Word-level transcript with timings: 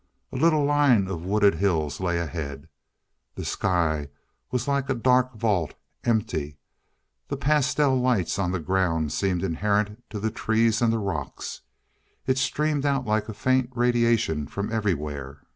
A 0.31 0.35
little 0.35 0.65
line 0.65 1.07
of 1.07 1.25
wooded 1.27 1.53
hills 1.53 1.99
lay 1.99 2.17
ahead. 2.17 2.67
The 3.35 3.45
sky 3.45 4.09
was 4.49 4.67
like 4.67 4.89
a 4.89 4.95
dark 4.95 5.35
vault 5.37 5.75
empty. 6.03 6.57
The 7.27 7.37
pastel 7.37 7.95
light 8.01 8.39
on 8.39 8.49
the 8.51 8.57
ground 8.59 9.11
seemed 9.11 9.43
inherent 9.43 10.03
to 10.09 10.19
the 10.19 10.31
trees 10.31 10.81
and 10.81 10.91
the 10.91 10.97
rocks; 10.97 11.61
it 12.25 12.39
streamed 12.39 12.83
out 12.83 13.05
like 13.05 13.29
a 13.29 13.33
faint 13.35 13.69
radiation 13.75 14.47
from 14.47 14.71
everywhere. 14.71 15.43